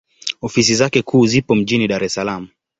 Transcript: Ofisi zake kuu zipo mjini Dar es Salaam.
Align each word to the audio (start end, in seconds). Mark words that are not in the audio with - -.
Ofisi 0.41 0.75
zake 0.75 1.01
kuu 1.01 1.25
zipo 1.25 1.55
mjini 1.55 1.87
Dar 1.87 2.03
es 2.03 2.13
Salaam. 2.13 2.47